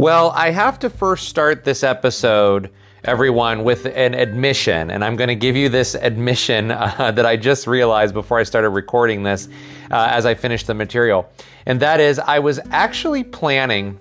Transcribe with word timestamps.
Well, 0.00 0.30
I 0.30 0.50
have 0.50 0.78
to 0.78 0.88
first 0.88 1.28
start 1.28 1.62
this 1.62 1.84
episode, 1.84 2.70
everyone, 3.04 3.64
with 3.64 3.84
an 3.84 4.14
admission. 4.14 4.90
And 4.90 5.04
I'm 5.04 5.14
going 5.14 5.28
to 5.28 5.34
give 5.34 5.56
you 5.56 5.68
this 5.68 5.94
admission 5.94 6.70
uh, 6.70 7.12
that 7.14 7.26
I 7.26 7.36
just 7.36 7.66
realized 7.66 8.14
before 8.14 8.38
I 8.38 8.44
started 8.44 8.70
recording 8.70 9.24
this 9.24 9.46
uh, 9.90 10.08
as 10.10 10.24
I 10.24 10.34
finished 10.34 10.66
the 10.68 10.72
material. 10.72 11.30
And 11.66 11.80
that 11.80 12.00
is, 12.00 12.18
I 12.18 12.38
was 12.38 12.58
actually 12.70 13.24
planning 13.24 14.00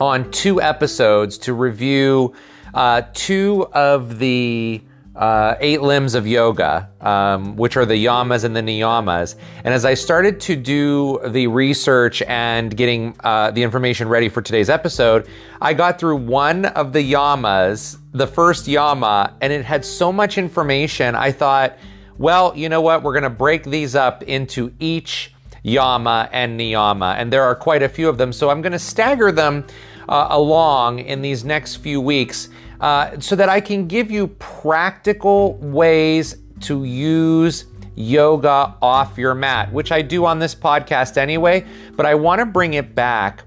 on 0.00 0.30
two 0.30 0.62
episodes 0.62 1.36
to 1.36 1.52
review 1.52 2.32
uh, 2.72 3.02
two 3.12 3.66
of 3.74 4.20
the 4.20 4.80
uh, 5.20 5.54
eight 5.60 5.82
limbs 5.82 6.14
of 6.14 6.26
yoga, 6.26 6.88
um, 7.02 7.54
which 7.54 7.76
are 7.76 7.84
the 7.84 8.06
yamas 8.06 8.44
and 8.44 8.56
the 8.56 8.62
niyamas. 8.62 9.34
And 9.64 9.74
as 9.74 9.84
I 9.84 9.92
started 9.92 10.40
to 10.40 10.56
do 10.56 11.20
the 11.28 11.46
research 11.46 12.22
and 12.22 12.74
getting 12.74 13.14
uh, 13.20 13.50
the 13.50 13.62
information 13.62 14.08
ready 14.08 14.30
for 14.30 14.40
today's 14.40 14.70
episode, 14.70 15.28
I 15.60 15.74
got 15.74 15.98
through 15.98 16.16
one 16.16 16.64
of 16.64 16.94
the 16.94 17.12
yamas, 17.12 17.98
the 18.12 18.26
first 18.26 18.66
yama, 18.66 19.34
and 19.42 19.52
it 19.52 19.62
had 19.62 19.84
so 19.84 20.10
much 20.10 20.38
information. 20.38 21.14
I 21.14 21.32
thought, 21.32 21.76
well, 22.16 22.56
you 22.56 22.70
know 22.70 22.80
what? 22.80 23.02
We're 23.02 23.12
going 23.12 23.22
to 23.24 23.30
break 23.30 23.64
these 23.64 23.94
up 23.94 24.22
into 24.22 24.72
each 24.80 25.34
yama 25.62 26.30
and 26.32 26.58
niyama. 26.58 27.16
And 27.16 27.30
there 27.30 27.42
are 27.42 27.54
quite 27.54 27.82
a 27.82 27.90
few 27.90 28.08
of 28.08 28.16
them. 28.16 28.32
So 28.32 28.48
I'm 28.48 28.62
going 28.62 28.72
to 28.72 28.78
stagger 28.78 29.32
them 29.32 29.66
uh, 30.08 30.28
along 30.30 31.00
in 31.00 31.20
these 31.20 31.44
next 31.44 31.76
few 31.76 32.00
weeks 32.00 32.48
uh, 32.80 33.20
so 33.20 33.36
that 33.36 33.48
I 33.48 33.60
can 33.60 33.86
give 33.86 34.10
you 34.10 34.28
practical 34.28 35.54
ways 35.58 36.36
to 36.60 36.84
use 36.84 37.66
yoga 37.94 38.76
off 38.80 39.18
your 39.18 39.34
mat, 39.34 39.72
which 39.72 39.92
I 39.92 40.02
do 40.02 40.24
on 40.24 40.38
this 40.38 40.54
podcast 40.54 41.16
anyway, 41.16 41.66
but 41.96 42.06
I 42.06 42.14
want 42.14 42.40
to 42.40 42.46
bring 42.46 42.74
it 42.74 42.94
back 42.94 43.44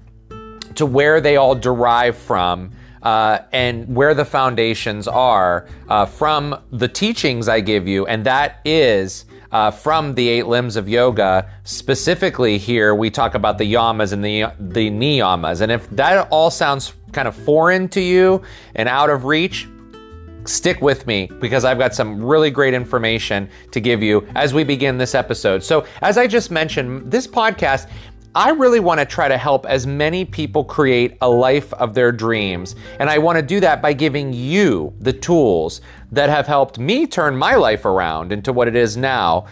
to 0.76 0.86
where 0.86 1.20
they 1.20 1.36
all 1.36 1.54
derive 1.54 2.16
from. 2.16 2.72
Uh, 3.02 3.44
and 3.52 3.94
where 3.94 4.14
the 4.14 4.24
foundations 4.24 5.06
are 5.06 5.68
uh, 5.90 6.06
from 6.06 6.58
the 6.72 6.88
teachings 6.88 7.48
I 7.50 7.60
give 7.60 7.86
you, 7.86 8.06
and 8.06 8.24
that 8.24 8.60
is 8.64 9.26
uh, 9.52 9.70
from 9.70 10.14
the 10.14 10.26
eight 10.26 10.46
limbs 10.46 10.76
of 10.76 10.88
yoga. 10.88 11.50
Specifically, 11.64 12.56
here 12.56 12.94
we 12.94 13.10
talk 13.10 13.34
about 13.34 13.58
the 13.58 13.70
yamas 13.70 14.14
and 14.14 14.24
the 14.24 14.46
the 14.58 14.90
niyamas, 14.90 15.60
and 15.60 15.70
if 15.70 15.86
that 15.90 16.28
all 16.30 16.50
sounds 16.50 16.94
kind 17.14 17.28
of 17.28 17.34
foreign 17.34 17.88
to 17.90 18.00
you 18.00 18.42
and 18.74 18.88
out 18.88 19.08
of 19.08 19.24
reach, 19.24 19.68
stick 20.44 20.82
with 20.82 21.06
me 21.06 21.30
because 21.40 21.64
I've 21.64 21.78
got 21.78 21.94
some 21.94 22.22
really 22.22 22.50
great 22.50 22.74
information 22.74 23.48
to 23.70 23.80
give 23.80 24.02
you 24.02 24.26
as 24.34 24.52
we 24.52 24.64
begin 24.64 24.98
this 24.98 25.14
episode. 25.14 25.62
So, 25.62 25.86
as 26.02 26.18
I 26.18 26.26
just 26.26 26.50
mentioned, 26.50 27.10
this 27.10 27.26
podcast 27.26 27.88
I 28.36 28.50
really 28.50 28.80
want 28.80 28.98
to 28.98 29.06
try 29.06 29.28
to 29.28 29.38
help 29.38 29.64
as 29.64 29.86
many 29.86 30.24
people 30.24 30.64
create 30.64 31.16
a 31.20 31.28
life 31.28 31.72
of 31.74 31.94
their 31.94 32.10
dreams. 32.10 32.74
And 32.98 33.08
I 33.08 33.16
want 33.16 33.36
to 33.36 33.42
do 33.42 33.60
that 33.60 33.80
by 33.80 33.92
giving 33.92 34.32
you 34.32 34.92
the 34.98 35.12
tools 35.12 35.80
that 36.10 36.28
have 36.28 36.48
helped 36.48 36.76
me 36.76 37.06
turn 37.06 37.36
my 37.36 37.54
life 37.54 37.84
around 37.84 38.32
into 38.32 38.52
what 38.52 38.66
it 38.66 38.74
is 38.74 38.96
now. 38.96 39.46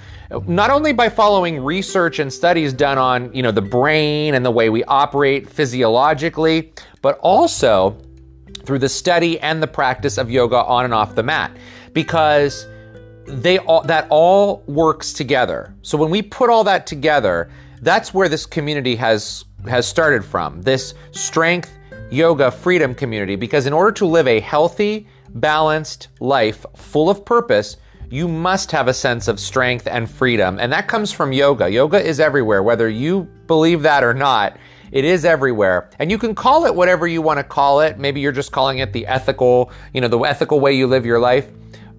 Not 0.47 0.71
only 0.71 0.93
by 0.93 1.09
following 1.09 1.63
research 1.63 2.19
and 2.19 2.33
studies 2.33 2.73
done 2.73 2.99
on, 2.99 3.33
you 3.35 3.43
know, 3.43 3.51
the 3.51 3.63
brain 3.63 4.35
and 4.35 4.45
the 4.45 4.51
way 4.51 4.71
we 4.71 4.83
operate 4.85 5.49
physiologically, 5.49 6.73
but 7.03 7.19
also 7.19 7.97
through 8.65 8.79
the 8.79 8.89
study 8.89 9.39
and 9.41 9.63
the 9.63 9.67
practice 9.67 10.19
of 10.19 10.31
yoga 10.31 10.57
on 10.65 10.85
and 10.85 10.95
off 10.95 11.15
the 11.15 11.23
mat. 11.23 11.57
Because 11.93 12.67
they 13.27 13.59
all 13.59 13.83
that 13.83 14.07
all 14.11 14.63
works 14.67 15.13
together. 15.13 15.75
So 15.83 15.97
when 15.99 16.11
we 16.11 16.23
put 16.23 16.51
all 16.51 16.65
that 16.65 16.87
together, 16.87 17.51
that's 17.83 18.15
where 18.15 18.29
this 18.29 18.47
community 18.47 18.97
has 18.97 19.45
has 19.69 19.87
started 19.87 20.25
from. 20.25 20.63
This 20.63 20.95
strength 21.13 21.71
yoga 22.11 22.51
freedom 22.51 22.95
community 22.95 23.37
because 23.37 23.67
in 23.67 23.73
order 23.73 23.93
to 23.93 24.07
live 24.07 24.29
a 24.29 24.41
healthy, 24.41 25.07
balanced 25.31 26.09
life 26.21 26.67
full 26.77 27.09
of 27.09 27.25
purpose, 27.25 27.77
you 28.13 28.29
must 28.29 28.71
have 28.71 28.89
a 28.89 28.95
sense 28.95 29.27
of 29.27 29.41
strength 29.41 29.87
and 29.87 30.09
freedom. 30.09 30.59
And 30.61 30.71
that 30.71 30.87
comes 30.87 31.11
from 31.11 31.33
yoga. 31.33 31.71
Yoga 31.71 31.99
is 31.99 32.21
everywhere 32.21 32.63
whether 32.63 32.87
you 32.87 33.23
believe 33.47 33.81
that 33.83 34.05
or 34.05 34.13
not. 34.13 34.59
It 34.91 35.07
is 35.07 35.25
everywhere. 35.25 35.89
And 35.99 36.11
you 36.11 36.19
can 36.19 36.35
call 36.35 36.67
it 36.67 36.75
whatever 36.75 37.07
you 37.07 37.23
want 37.23 37.39
to 37.39 37.45
call 37.45 37.81
it. 37.81 37.99
Maybe 37.99 38.21
you're 38.21 38.31
just 38.31 38.53
calling 38.53 38.79
it 38.79 38.93
the 38.93 39.07
ethical, 39.07 39.73
you 39.95 40.03
know, 40.03 40.09
the 40.09 40.19
ethical 40.19 40.61
way 40.61 40.75
you 40.75 40.87
live 40.87 41.07
your 41.07 41.19
life. 41.19 41.49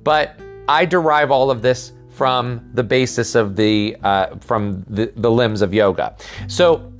But 0.03 0.39
I 0.69 0.85
derive 0.85 1.31
all 1.31 1.49
of 1.49 1.63
this 1.63 1.93
from 2.09 2.69
the 2.75 2.83
basis 2.83 3.33
of 3.33 3.55
the 3.55 3.97
uh, 4.03 4.35
from 4.37 4.85
the, 4.87 5.11
the 5.15 5.31
limbs 5.31 5.63
of 5.63 5.73
yoga. 5.73 6.15
So 6.47 6.93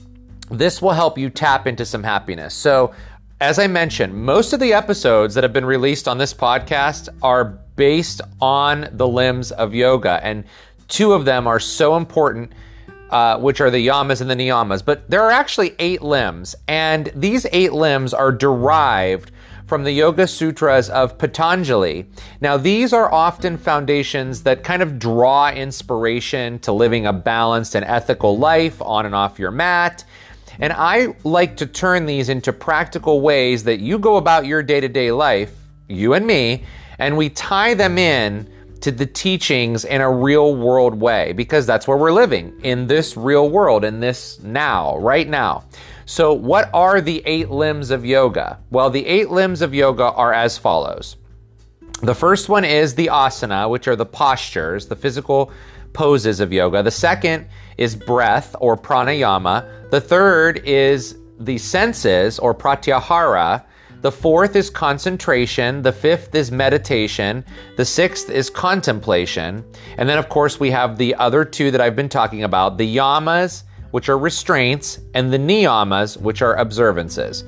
this 0.50 0.82
will 0.82 0.92
help 0.92 1.20
you 1.20 1.30
tap 1.30 1.68
into 1.68 1.86
some 1.86 2.02
happiness. 2.02 2.56
So 2.56 2.96
as 3.44 3.60
I 3.60 3.68
mentioned, 3.68 4.16
most 4.16 4.54
of 4.54 4.62
the 4.62 4.72
episodes 4.72 5.36
that 5.36 5.44
have 5.44 5.52
been 5.52 5.66
released 5.66 6.08
on 6.08 6.18
this 6.18 6.34
podcast 6.34 7.10
are 7.22 7.44
based 7.76 8.22
on 8.40 8.88
the 8.94 9.06
limbs 9.06 9.52
of 9.52 9.76
yoga, 9.76 10.22
and 10.24 10.46
two 10.88 11.12
of 11.12 11.26
them 11.26 11.46
are 11.46 11.60
so 11.60 11.98
important. 11.98 12.54
Uh, 13.10 13.38
which 13.38 13.62
are 13.62 13.70
the 13.70 13.86
yamas 13.86 14.22
and 14.22 14.30
the 14.30 14.36
niyamas, 14.36 14.84
but 14.84 15.08
there 15.08 15.22
are 15.22 15.30
actually 15.30 15.76
eight 15.78 16.02
limbs, 16.02 16.56
and 16.68 17.12
these 17.14 17.46
eight 17.52 17.72
limbs 17.72 18.12
are 18.12 18.32
derived 18.32 19.30
from 19.68 19.84
the 19.84 19.92
Yoga 19.92 20.26
Sutras 20.26 20.90
of 20.90 21.20
Patanjali. 21.20 22.08
Now, 22.42 22.58
these 22.58 22.92
are 22.92 23.14
often 23.14 23.58
foundations 23.58 24.42
that 24.44 24.64
kind 24.64 24.82
of 24.82 24.98
draw 24.98 25.52
inspiration 25.52 26.58
to 26.60 26.72
living 26.72 27.06
a 27.06 27.14
balanced 27.14 27.76
and 27.76 27.86
ethical 27.86 28.40
life 28.40 28.82
on 28.82 29.06
and 29.06 29.14
off 29.14 29.38
your 29.38 29.52
mat. 29.52 30.04
And 30.60 30.74
I 30.74 31.16
like 31.24 31.58
to 31.58 31.66
turn 31.66 32.06
these 32.06 32.30
into 32.30 32.54
practical 32.54 33.22
ways 33.22 33.64
that 33.64 33.80
you 33.80 34.00
go 34.00 34.18
about 34.18 34.46
your 34.46 34.64
day 34.64 34.80
to 34.80 34.88
day 34.88 35.12
life, 35.12 35.54
you 35.88 36.14
and 36.14 36.26
me, 36.26 36.64
and 37.00 37.18
we 37.18 37.30
tie 37.30 37.74
them 37.74 37.98
in 37.98 38.50
to 38.82 38.92
the 38.92 39.06
teachings 39.06 39.86
in 39.86 40.02
a 40.02 40.12
real 40.12 40.56
world 40.56 40.94
way 40.94 41.32
because 41.32 41.66
that's 41.66 41.88
where 41.88 41.98
we're 41.98 42.12
living 42.12 42.54
in 42.64 42.86
this 42.86 43.16
real 43.16 43.50
world, 43.50 43.86
in 43.86 44.00
this 44.00 44.42
now, 44.42 44.98
right 44.98 45.28
now. 45.28 45.64
So, 46.06 46.34
what 46.34 46.70
are 46.74 47.00
the 47.00 47.24
eight 47.26 47.50
limbs 47.50 47.92
of 47.92 48.06
yoga? 48.06 48.60
Well, 48.72 48.90
the 48.90 49.06
eight 49.06 49.30
limbs 49.30 49.62
of 49.62 49.74
yoga 49.74 50.04
are 50.04 50.34
as 50.34 50.58
follows. 50.58 51.16
The 52.02 52.14
first 52.14 52.50
one 52.50 52.66
is 52.66 52.96
the 52.96 53.08
asana, 53.08 53.70
which 53.70 53.88
are 53.88 53.96
the 53.96 54.06
postures, 54.06 54.88
the 54.88 54.98
physical 54.98 55.54
poses 55.94 56.40
of 56.40 56.52
yoga. 56.52 56.84
The 56.84 56.92
second 56.92 57.48
is 57.78 57.96
breath 57.96 58.56
or 58.60 58.78
pranayama. 58.78 59.90
The 59.92 60.02
third 60.02 60.62
is 60.66 61.18
the 61.40 61.58
senses 61.58 62.40
or 62.40 62.54
pratyahara. 62.54 63.64
The 64.02 64.12
fourth 64.12 64.56
is 64.56 64.70
concentration. 64.70 65.82
The 65.82 65.92
fifth 65.92 66.36
is 66.36 66.52
meditation. 66.52 67.46
The 67.78 67.86
sixth 67.86 68.30
is 68.30 68.50
contemplation. 68.50 69.64
And 69.98 70.10
then, 70.10 70.18
of 70.18 70.28
course, 70.28 70.60
we 70.60 70.72
have 70.72 70.98
the 70.98 71.16
other 71.16 71.46
two 71.46 71.72
that 71.72 71.80
I've 71.80 71.96
been 71.96 72.10
talking 72.10 72.44
about 72.44 72.78
the 72.78 72.98
yamas 72.98 73.64
which 73.94 74.10
are 74.10 74.18
restraints, 74.18 74.98
and 75.14 75.32
the 75.32 75.38
niyamas, 75.38 76.18
which 76.20 76.42
are 76.42 76.56
observances. 76.56 77.44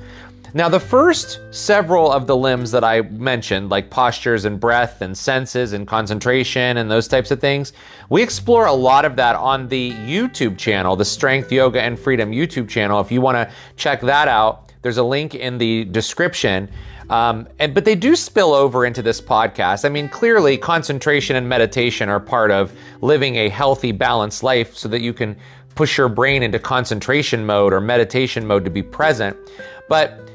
Now, 0.56 0.70
the 0.70 0.80
first 0.80 1.38
several 1.50 2.10
of 2.10 2.26
the 2.26 2.34
limbs 2.34 2.70
that 2.70 2.82
I 2.82 3.02
mentioned, 3.02 3.68
like 3.68 3.90
postures 3.90 4.46
and 4.46 4.58
breath 4.58 5.02
and 5.02 5.16
senses 5.16 5.74
and 5.74 5.86
concentration 5.86 6.78
and 6.78 6.90
those 6.90 7.06
types 7.06 7.30
of 7.30 7.42
things, 7.42 7.74
we 8.08 8.22
explore 8.22 8.64
a 8.64 8.72
lot 8.72 9.04
of 9.04 9.16
that 9.16 9.36
on 9.36 9.68
the 9.68 9.92
YouTube 9.92 10.56
channel, 10.56 10.96
the 10.96 11.04
Strength, 11.04 11.52
Yoga, 11.52 11.82
and 11.82 11.98
Freedom 11.98 12.30
YouTube 12.30 12.70
channel. 12.70 13.02
If 13.02 13.12
you 13.12 13.20
want 13.20 13.36
to 13.36 13.54
check 13.76 14.00
that 14.00 14.28
out, 14.28 14.72
there's 14.80 14.96
a 14.96 15.02
link 15.02 15.34
in 15.34 15.58
the 15.58 15.84
description. 15.84 16.70
Um, 17.10 17.46
and 17.58 17.74
but 17.74 17.84
they 17.84 17.94
do 17.94 18.16
spill 18.16 18.54
over 18.54 18.86
into 18.86 19.02
this 19.02 19.20
podcast. 19.20 19.84
I 19.84 19.90
mean, 19.90 20.08
clearly, 20.08 20.56
concentration 20.56 21.36
and 21.36 21.46
meditation 21.46 22.08
are 22.08 22.18
part 22.18 22.50
of 22.50 22.72
living 23.02 23.36
a 23.36 23.50
healthy, 23.50 23.92
balanced 23.92 24.42
life, 24.42 24.74
so 24.74 24.88
that 24.88 25.02
you 25.02 25.12
can 25.12 25.36
push 25.74 25.98
your 25.98 26.08
brain 26.08 26.42
into 26.42 26.58
concentration 26.58 27.44
mode 27.44 27.74
or 27.74 27.80
meditation 27.82 28.46
mode 28.46 28.64
to 28.64 28.70
be 28.70 28.82
present. 28.82 29.36
But 29.90 30.26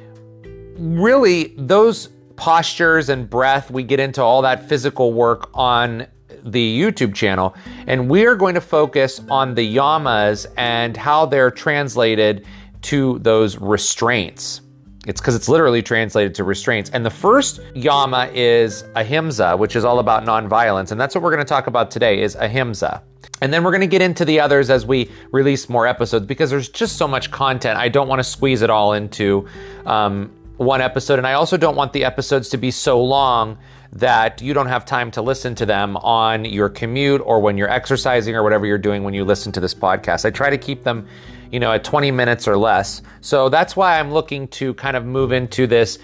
really, 0.81 1.53
those 1.57 2.09
postures 2.35 3.09
and 3.09 3.29
breath, 3.29 3.69
we 3.69 3.83
get 3.83 3.99
into 3.99 4.21
all 4.21 4.41
that 4.41 4.67
physical 4.67 5.13
work 5.13 5.49
on 5.53 6.07
the 6.43 6.79
YouTube 6.79 7.13
channel. 7.13 7.55
And 7.87 8.09
we 8.09 8.25
are 8.25 8.35
going 8.35 8.55
to 8.55 8.61
focus 8.61 9.21
on 9.29 9.53
the 9.53 9.75
yamas 9.75 10.47
and 10.57 10.97
how 10.97 11.27
they're 11.27 11.51
translated 11.51 12.45
to 12.83 13.19
those 13.19 13.57
restraints. 13.59 14.61
It's 15.07 15.19
because 15.19 15.35
it's 15.35 15.49
literally 15.49 15.81
translated 15.81 16.35
to 16.35 16.43
restraints. 16.43 16.89
And 16.91 17.05
the 17.05 17.11
first 17.11 17.59
yama 17.73 18.29
is 18.33 18.83
ahimsa, 18.95 19.55
which 19.57 19.75
is 19.75 19.83
all 19.83 19.99
about 19.99 20.25
nonviolence. 20.25 20.91
And 20.91 21.01
that's 21.01 21.15
what 21.15 21.23
we're 21.23 21.31
going 21.31 21.45
to 21.45 21.49
talk 21.49 21.67
about 21.67 21.89
today 21.91 22.21
is 22.21 22.35
ahimsa. 22.35 23.03
And 23.41 23.51
then 23.51 23.63
we're 23.63 23.71
going 23.71 23.81
to 23.81 23.87
get 23.87 24.03
into 24.03 24.25
the 24.25 24.39
others 24.39 24.69
as 24.69 24.85
we 24.85 25.09
release 25.31 25.69
more 25.69 25.87
episodes 25.87 26.27
because 26.27 26.51
there's 26.51 26.69
just 26.69 26.97
so 26.97 27.07
much 27.07 27.31
content. 27.31 27.79
I 27.79 27.89
don't 27.89 28.07
want 28.07 28.19
to 28.19 28.23
squeeze 28.23 28.61
it 28.61 28.69
all 28.69 28.93
into 28.93 29.47
um, 29.85 30.31
one 30.61 30.81
episode. 30.81 31.17
And 31.17 31.27
I 31.27 31.33
also 31.33 31.57
don't 31.57 31.75
want 31.75 31.93
the 31.93 32.05
episodes 32.05 32.49
to 32.49 32.57
be 32.57 32.71
so 32.71 33.03
long 33.03 33.57
that 33.93 34.41
you 34.41 34.53
don't 34.53 34.67
have 34.67 34.85
time 34.85 35.11
to 35.11 35.21
listen 35.21 35.53
to 35.55 35.65
them 35.65 35.97
on 35.97 36.45
your 36.45 36.69
commute 36.69 37.21
or 37.25 37.41
when 37.41 37.57
you're 37.57 37.69
exercising 37.69 38.35
or 38.35 38.43
whatever 38.43 38.65
you're 38.65 38.77
doing 38.77 39.03
when 39.03 39.13
you 39.13 39.25
listen 39.25 39.51
to 39.51 39.59
this 39.59 39.73
podcast. 39.73 40.23
I 40.25 40.29
try 40.29 40.49
to 40.49 40.57
keep 40.57 40.83
them 40.83 41.07
you 41.51 41.59
know, 41.59 41.71
at 41.71 41.83
20 41.83 42.11
minutes 42.11 42.47
or 42.47 42.57
less. 42.57 43.01
So 43.19 43.49
that's 43.49 43.75
why 43.75 43.99
I'm 43.99 44.11
looking 44.11 44.47
to 44.49 44.73
kind 44.75 44.95
of 44.95 45.05
move 45.05 45.31
into 45.31 45.67
this 45.67 45.99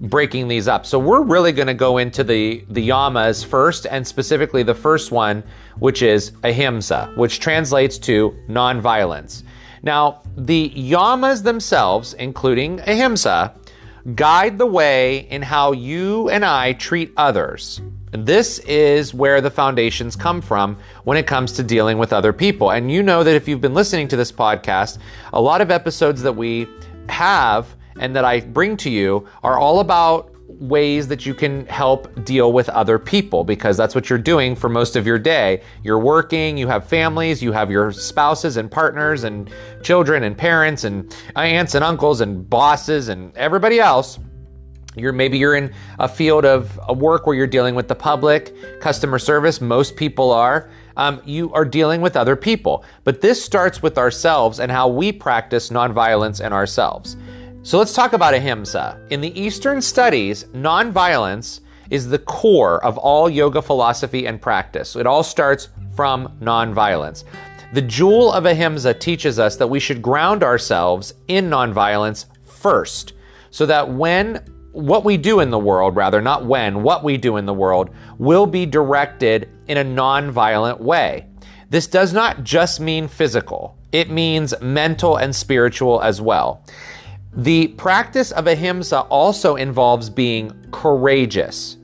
breaking 0.00 0.48
these 0.48 0.66
up. 0.66 0.84
So 0.84 0.98
we're 0.98 1.22
really 1.22 1.52
going 1.52 1.68
to 1.68 1.74
go 1.74 1.98
into 1.98 2.24
the 2.24 2.64
the 2.70 2.88
yamas 2.88 3.44
first 3.44 3.86
and 3.86 4.06
specifically 4.06 4.62
the 4.62 4.74
first 4.74 5.12
one 5.12 5.42
which 5.78 6.02
is 6.02 6.32
ahimsa, 6.42 7.12
which 7.16 7.38
translates 7.38 7.98
to 7.98 8.36
nonviolence. 8.48 9.44
Now, 9.82 10.20
the 10.36 10.70
yamas 10.70 11.42
themselves, 11.42 12.12
including 12.14 12.80
ahimsa, 12.80 13.54
guide 14.14 14.58
the 14.58 14.66
way 14.66 15.28
in 15.30 15.42
how 15.42 15.72
you 15.72 16.28
and 16.30 16.44
I 16.44 16.72
treat 16.74 17.12
others. 17.16 17.80
This 18.12 18.58
is 18.60 19.14
where 19.14 19.40
the 19.40 19.50
foundations 19.50 20.16
come 20.16 20.40
from 20.40 20.76
when 21.04 21.16
it 21.16 21.26
comes 21.26 21.52
to 21.52 21.62
dealing 21.62 21.98
with 21.98 22.12
other 22.12 22.32
people. 22.32 22.70
And 22.70 22.90
you 22.90 23.02
know 23.02 23.22
that 23.22 23.36
if 23.36 23.46
you've 23.46 23.60
been 23.60 23.74
listening 23.74 24.08
to 24.08 24.16
this 24.16 24.32
podcast, 24.32 24.98
a 25.32 25.40
lot 25.40 25.60
of 25.60 25.70
episodes 25.70 26.22
that 26.22 26.32
we 26.32 26.66
have 27.08 27.76
and 28.00 28.16
that 28.16 28.24
I 28.24 28.40
bring 28.40 28.76
to 28.78 28.90
you 28.90 29.28
are 29.42 29.58
all 29.58 29.80
about 29.80 30.29
ways 30.60 31.08
that 31.08 31.24
you 31.24 31.32
can 31.32 31.66
help 31.66 32.24
deal 32.24 32.52
with 32.52 32.68
other 32.68 32.98
people 32.98 33.44
because 33.44 33.76
that's 33.78 33.94
what 33.94 34.10
you're 34.10 34.18
doing 34.18 34.54
for 34.54 34.68
most 34.68 34.94
of 34.94 35.06
your 35.06 35.18
day. 35.18 35.62
You're 35.82 35.98
working, 35.98 36.58
you 36.58 36.68
have 36.68 36.86
families, 36.86 37.42
you 37.42 37.52
have 37.52 37.70
your 37.70 37.90
spouses 37.92 38.58
and 38.58 38.70
partners 38.70 39.24
and 39.24 39.50
children 39.82 40.22
and 40.22 40.36
parents 40.36 40.84
and 40.84 41.16
aunts 41.34 41.74
and 41.74 41.82
uncles 41.82 42.20
and 42.20 42.48
bosses 42.48 43.08
and 43.08 43.34
everybody 43.36 43.80
else. 43.80 44.18
You're 44.96 45.12
maybe 45.12 45.38
you're 45.38 45.54
in 45.54 45.72
a 45.98 46.08
field 46.08 46.44
of 46.44 46.78
work 46.98 47.26
where 47.26 47.36
you're 47.36 47.46
dealing 47.46 47.74
with 47.74 47.88
the 47.88 47.94
public, 47.94 48.80
customer 48.80 49.18
service. 49.18 49.60
Most 49.60 49.96
people 49.96 50.30
are. 50.30 50.68
Um, 50.96 51.22
you 51.24 51.52
are 51.54 51.64
dealing 51.64 52.02
with 52.02 52.16
other 52.16 52.36
people, 52.36 52.84
but 53.04 53.22
this 53.22 53.42
starts 53.42 53.82
with 53.82 53.96
ourselves 53.96 54.60
and 54.60 54.70
how 54.70 54.88
we 54.88 55.12
practice 55.12 55.70
nonviolence 55.70 56.44
in 56.44 56.52
ourselves. 56.52 57.16
So 57.62 57.76
let's 57.76 57.92
talk 57.92 58.14
about 58.14 58.32
ahimsa. 58.32 58.98
In 59.10 59.20
the 59.20 59.38
Eastern 59.38 59.82
studies, 59.82 60.44
nonviolence 60.44 61.60
is 61.90 62.08
the 62.08 62.18
core 62.18 62.82
of 62.82 62.96
all 62.96 63.28
yoga 63.28 63.60
philosophy 63.60 64.26
and 64.26 64.40
practice. 64.40 64.96
It 64.96 65.06
all 65.06 65.22
starts 65.22 65.68
from 65.94 66.38
nonviolence. 66.40 67.24
The 67.74 67.82
jewel 67.82 68.32
of 68.32 68.46
ahimsa 68.46 68.94
teaches 68.94 69.38
us 69.38 69.56
that 69.56 69.66
we 69.66 69.78
should 69.78 70.00
ground 70.00 70.42
ourselves 70.42 71.12
in 71.28 71.50
nonviolence 71.50 72.24
first, 72.46 73.12
so 73.50 73.66
that 73.66 73.86
when 73.86 74.42
what 74.72 75.04
we 75.04 75.18
do 75.18 75.40
in 75.40 75.50
the 75.50 75.58
world, 75.58 75.96
rather, 75.96 76.22
not 76.22 76.46
when, 76.46 76.82
what 76.82 77.04
we 77.04 77.18
do 77.18 77.36
in 77.36 77.44
the 77.44 77.52
world, 77.52 77.90
will 78.16 78.46
be 78.46 78.64
directed 78.64 79.50
in 79.66 79.76
a 79.76 79.84
nonviolent 79.84 80.80
way. 80.80 81.26
This 81.68 81.86
does 81.86 82.14
not 82.14 82.42
just 82.42 82.80
mean 82.80 83.06
physical, 83.06 83.76
it 83.92 84.08
means 84.08 84.54
mental 84.62 85.18
and 85.18 85.36
spiritual 85.36 86.00
as 86.00 86.22
well. 86.22 86.64
The 87.32 87.68
practice 87.68 88.32
of 88.32 88.48
ahimsa 88.48 89.02
also 89.02 89.54
involves 89.54 90.10
being 90.10 90.52
courageous, 90.72 91.76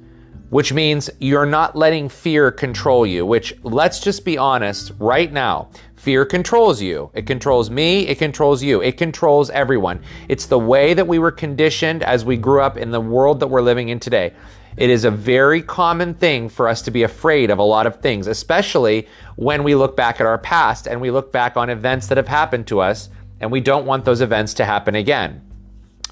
which 0.50 0.72
means 0.72 1.08
you're 1.20 1.46
not 1.46 1.76
letting 1.76 2.08
fear 2.08 2.50
control 2.50 3.06
you, 3.06 3.24
which 3.24 3.54
let's 3.62 4.00
just 4.00 4.24
be 4.24 4.36
honest 4.36 4.90
right 4.98 5.32
now. 5.32 5.68
Fear 5.94 6.24
controls 6.24 6.82
you. 6.82 7.10
It 7.14 7.28
controls 7.28 7.70
me. 7.70 8.08
It 8.08 8.18
controls 8.18 8.60
you. 8.60 8.82
It 8.82 8.96
controls 8.96 9.48
everyone. 9.50 10.02
It's 10.28 10.46
the 10.46 10.58
way 10.58 10.94
that 10.94 11.06
we 11.06 11.20
were 11.20 11.30
conditioned 11.30 12.02
as 12.02 12.24
we 12.24 12.36
grew 12.36 12.60
up 12.60 12.76
in 12.76 12.90
the 12.90 13.00
world 13.00 13.38
that 13.38 13.46
we're 13.46 13.62
living 13.62 13.88
in 13.88 14.00
today. 14.00 14.34
It 14.76 14.90
is 14.90 15.04
a 15.04 15.12
very 15.12 15.62
common 15.62 16.14
thing 16.14 16.48
for 16.48 16.68
us 16.68 16.82
to 16.82 16.90
be 16.90 17.04
afraid 17.04 17.50
of 17.50 17.60
a 17.60 17.62
lot 17.62 17.86
of 17.86 18.00
things, 18.00 18.26
especially 18.26 19.06
when 19.36 19.62
we 19.62 19.76
look 19.76 19.96
back 19.96 20.20
at 20.20 20.26
our 20.26 20.38
past 20.38 20.88
and 20.88 21.00
we 21.00 21.12
look 21.12 21.30
back 21.30 21.56
on 21.56 21.70
events 21.70 22.08
that 22.08 22.18
have 22.18 22.28
happened 22.28 22.66
to 22.66 22.80
us 22.80 23.10
and 23.40 23.50
we 23.50 23.60
don't 23.60 23.86
want 23.86 24.04
those 24.04 24.20
events 24.20 24.54
to 24.54 24.64
happen 24.64 24.94
again. 24.94 25.42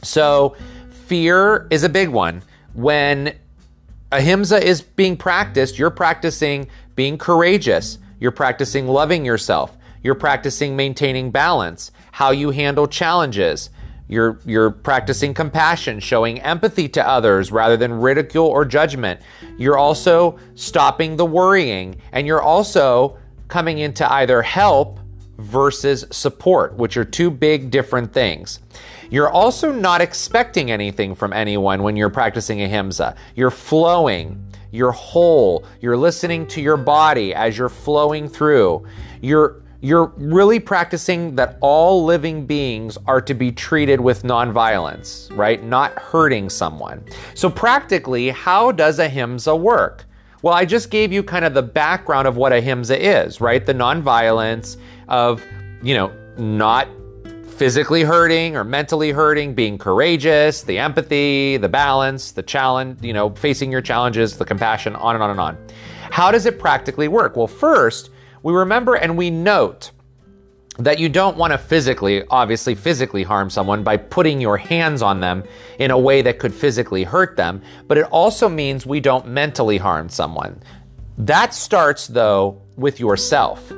So, 0.03 0.57
fear 1.07 1.67
is 1.71 1.85
a 1.85 1.89
big 1.89 2.09
one. 2.09 2.43
When 2.75 3.35
ahimsa 4.13 4.65
is 4.65 4.83
being 4.83 5.17
practiced, 5.17 5.79
you're 5.79 5.91
practicing 5.91 6.69
being 6.95 7.19
courageous, 7.19 7.99
you're 8.21 8.31
practicing 8.31 8.87
loving 8.87 9.25
yourself, 9.25 9.77
you're 10.03 10.15
practicing 10.15 10.77
maintaining 10.77 11.31
balance, 11.31 11.91
how 12.13 12.31
you 12.31 12.51
handle 12.51 12.87
challenges. 12.87 13.71
You're, 14.07 14.39
you're 14.45 14.71
practicing 14.71 15.33
compassion, 15.33 15.99
showing 15.99 16.41
empathy 16.43 16.91
to 16.91 17.09
others 17.09 17.51
rather 17.51 17.79
than 17.79 17.91
ridicule 17.91 18.47
or 18.47 18.67
judgment. 18.67 19.21
You're 19.57 19.79
also 19.79 20.39
stopping 20.55 21.17
the 21.17 21.25
worrying, 21.25 21.97
and 22.13 22.27
you're 22.27 22.43
also 22.43 23.19
coming 23.49 23.79
into 23.79 24.11
either 24.13 24.43
help 24.43 25.01
versus 25.39 26.05
support, 26.11 26.75
which 26.77 26.97
are 26.97 27.05
two 27.05 27.31
big 27.31 27.71
different 27.71 28.13
things. 28.13 28.61
You're 29.11 29.31
also 29.31 29.71
not 29.71 30.01
expecting 30.01 30.71
anything 30.71 31.15
from 31.15 31.33
anyone 31.33 31.83
when 31.83 31.97
you're 31.97 32.11
practicing 32.11 32.63
ahimsa. 32.63 33.15
You're 33.35 33.51
flowing, 33.51 34.45
you're 34.71 34.93
whole, 34.93 35.65
you're 35.81 35.97
listening 35.97 36.47
to 36.49 36.61
your 36.61 36.77
body 36.77 37.35
as 37.35 37.57
you're 37.57 37.69
flowing 37.69 38.29
through. 38.29 38.87
You're 39.21 39.63
you're 39.85 40.15
really 40.17 40.59
practicing 40.59 41.37
that 41.37 41.59
all 41.61 42.07
living 42.07 42.47
beings 42.47 42.97
are 43.07 43.21
to 43.21 43.35
be 43.35 43.53
treated 43.53 44.01
with 44.01 44.23
nonviolence, 44.23 45.31
right? 45.37 45.63
Not 45.63 45.93
hurting 45.99 46.49
someone. 46.49 47.05
So, 47.35 47.51
practically, 47.51 48.31
how 48.31 48.73
does 48.73 48.99
ahimsa 48.99 49.55
work? 49.55 50.07
Well, 50.41 50.55
I 50.55 50.65
just 50.65 50.91
gave 50.91 51.13
you 51.13 51.23
kind 51.23 51.45
of 51.45 51.53
the 51.53 51.63
background 51.63 52.27
of 52.27 52.39
what 52.39 52.53
ahimsa 52.53 52.99
is, 52.99 53.43
right? 53.43 53.65
The 53.65 53.75
nonviolence, 53.75 54.79
of, 55.09 55.43
you 55.83 55.95
know, 55.95 56.13
not 56.37 56.89
physically 57.57 58.03
hurting 58.03 58.57
or 58.57 58.65
mentally 58.65 59.13
hurting, 59.13 59.55
being 59.55 59.79
courageous, 59.79 60.63
the 60.63 60.79
empathy, 60.79 61.57
the 61.57 61.69
balance, 61.69 62.33
the 62.33 62.43
challenge, 62.43 63.03
you 63.03 63.13
know, 63.13 63.31
facing 63.31 63.71
your 63.71 63.81
challenges, 63.81 64.37
the 64.37 64.45
compassion, 64.45 64.97
on 64.97 65.15
and 65.15 65.23
on 65.23 65.31
and 65.31 65.41
on. 65.41 65.57
How 66.11 66.31
does 66.31 66.47
it 66.47 66.59
practically 66.59 67.09
work? 67.09 67.37
Well, 67.37 67.47
first, 67.47 68.11
we 68.43 68.53
remember 68.53 68.95
and 68.95 69.17
we 69.17 69.31
note 69.31 69.93
that 70.79 70.99
you 70.99 71.09
don't 71.09 71.37
want 71.37 71.53
to 71.53 71.59
physically, 71.59 72.25
obviously, 72.31 72.75
physically 72.75 73.23
harm 73.23 73.49
someone 73.49 73.85
by 73.85 73.97
putting 73.97 74.41
your 74.41 74.57
hands 74.57 75.03
on 75.03 75.21
them 75.21 75.45
in 75.79 75.93
a 75.93 75.99
way 75.99 76.23
that 76.23 76.41
could 76.41 76.53
physically 76.53 77.05
hurt 77.05 77.37
them, 77.37 77.63
but 77.87 77.97
it 77.97 78.07
also 78.11 78.49
means 78.49 78.85
we 78.85 78.99
don't 78.99 79.29
mentally 79.29 79.79
harm 79.79 80.09
someone. 80.09 80.61
That 81.17 81.55
starts, 81.55 82.09
though, 82.09 82.61
with 82.77 82.99
yourself. 82.99 83.73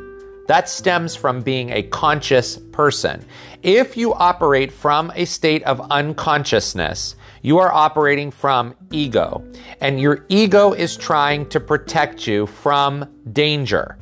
That 0.46 0.68
stems 0.68 1.16
from 1.16 1.40
being 1.40 1.70
a 1.70 1.82
conscious 1.82 2.56
person. 2.56 3.24
If 3.62 3.96
you 3.96 4.14
operate 4.14 4.72
from 4.72 5.12
a 5.14 5.24
state 5.24 5.62
of 5.64 5.80
unconsciousness, 5.90 7.16
you 7.42 7.58
are 7.58 7.72
operating 7.72 8.30
from 8.30 8.74
ego, 8.90 9.44
and 9.80 10.00
your 10.00 10.24
ego 10.28 10.72
is 10.72 10.96
trying 10.96 11.48
to 11.48 11.60
protect 11.60 12.26
you 12.26 12.46
from 12.46 13.08
danger. 13.32 13.98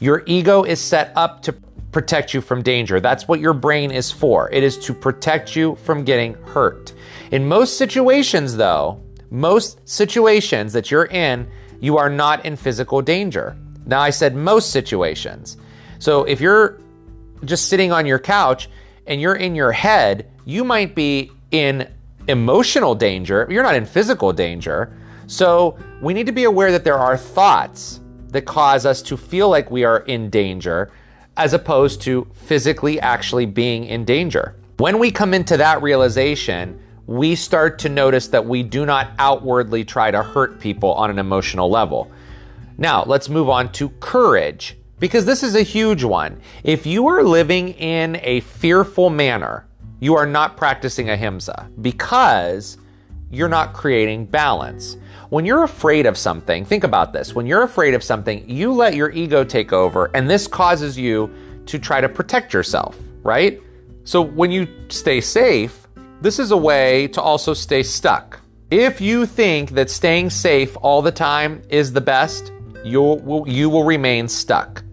Your 0.00 0.22
ego 0.26 0.64
is 0.64 0.80
set 0.80 1.12
up 1.16 1.42
to 1.42 1.54
protect 1.92 2.34
you 2.34 2.40
from 2.40 2.62
danger. 2.62 2.98
That's 2.98 3.28
what 3.28 3.40
your 3.40 3.54
brain 3.54 3.90
is 3.90 4.10
for. 4.10 4.50
It 4.50 4.62
is 4.62 4.78
to 4.80 4.92
protect 4.92 5.54
you 5.54 5.76
from 5.76 6.04
getting 6.04 6.34
hurt. 6.44 6.92
In 7.30 7.46
most 7.46 7.78
situations, 7.78 8.56
though, 8.56 9.00
most 9.30 9.86
situations 9.88 10.72
that 10.72 10.90
you're 10.90 11.06
in, 11.06 11.48
you 11.80 11.96
are 11.96 12.10
not 12.10 12.44
in 12.44 12.56
physical 12.56 13.00
danger. 13.00 13.56
Now, 13.86 14.00
I 14.00 14.10
said 14.10 14.34
most 14.34 14.70
situations. 14.70 15.56
So 16.04 16.24
if 16.24 16.38
you're 16.38 16.82
just 17.46 17.68
sitting 17.68 17.90
on 17.90 18.04
your 18.04 18.18
couch 18.18 18.68
and 19.06 19.22
you're 19.22 19.36
in 19.36 19.54
your 19.54 19.72
head, 19.72 20.30
you 20.44 20.62
might 20.62 20.94
be 20.94 21.30
in 21.50 21.90
emotional 22.28 22.94
danger. 22.94 23.46
You're 23.48 23.62
not 23.62 23.74
in 23.74 23.86
physical 23.86 24.30
danger. 24.30 24.94
So 25.28 25.78
we 26.02 26.12
need 26.12 26.26
to 26.26 26.32
be 26.32 26.44
aware 26.44 26.70
that 26.72 26.84
there 26.84 26.98
are 26.98 27.16
thoughts 27.16 28.00
that 28.28 28.42
cause 28.42 28.84
us 28.84 29.00
to 29.00 29.16
feel 29.16 29.48
like 29.48 29.70
we 29.70 29.84
are 29.84 30.00
in 30.00 30.28
danger 30.28 30.92
as 31.38 31.54
opposed 31.54 32.02
to 32.02 32.30
physically 32.34 33.00
actually 33.00 33.46
being 33.46 33.86
in 33.86 34.04
danger. 34.04 34.56
When 34.76 34.98
we 34.98 35.10
come 35.10 35.32
into 35.32 35.56
that 35.56 35.80
realization, 35.80 36.78
we 37.06 37.34
start 37.34 37.78
to 37.78 37.88
notice 37.88 38.28
that 38.28 38.44
we 38.44 38.62
do 38.62 38.84
not 38.84 39.12
outwardly 39.18 39.86
try 39.86 40.10
to 40.10 40.22
hurt 40.22 40.60
people 40.60 40.92
on 40.92 41.08
an 41.08 41.18
emotional 41.18 41.70
level. 41.70 42.12
Now, 42.76 43.04
let's 43.04 43.30
move 43.30 43.48
on 43.48 43.72
to 43.72 43.88
courage 44.00 44.76
because 44.98 45.24
this 45.24 45.42
is 45.42 45.54
a 45.54 45.62
huge 45.62 46.04
one. 46.04 46.40
If 46.62 46.86
you 46.86 47.06
are 47.08 47.22
living 47.22 47.70
in 47.70 48.18
a 48.22 48.40
fearful 48.40 49.10
manner, 49.10 49.66
you 50.00 50.14
are 50.14 50.26
not 50.26 50.56
practicing 50.56 51.10
ahimsa 51.10 51.70
because 51.80 52.78
you're 53.30 53.48
not 53.48 53.72
creating 53.72 54.26
balance. 54.26 54.96
When 55.30 55.44
you're 55.44 55.64
afraid 55.64 56.06
of 56.06 56.16
something, 56.16 56.64
think 56.64 56.84
about 56.84 57.12
this. 57.12 57.34
When 57.34 57.46
you're 57.46 57.64
afraid 57.64 57.94
of 57.94 58.04
something, 58.04 58.48
you 58.48 58.72
let 58.72 58.94
your 58.94 59.10
ego 59.10 59.42
take 59.42 59.72
over, 59.72 60.10
and 60.14 60.30
this 60.30 60.46
causes 60.46 60.96
you 60.96 61.34
to 61.66 61.78
try 61.78 62.00
to 62.00 62.08
protect 62.08 62.52
yourself, 62.52 62.96
right? 63.22 63.60
So 64.04 64.20
when 64.20 64.52
you 64.52 64.68
stay 64.90 65.20
safe, 65.20 65.88
this 66.20 66.38
is 66.38 66.52
a 66.52 66.56
way 66.56 67.08
to 67.08 67.20
also 67.20 67.52
stay 67.52 67.82
stuck. 67.82 68.40
If 68.70 69.00
you 69.00 69.26
think 69.26 69.70
that 69.70 69.90
staying 69.90 70.30
safe 70.30 70.76
all 70.80 71.02
the 71.02 71.12
time 71.12 71.62
is 71.68 71.92
the 71.92 72.00
best, 72.00 72.52
you 72.84 73.00
will, 73.00 73.48
you 73.48 73.68
will 73.70 73.84
remain 73.84 74.28
stuck. 74.28 74.83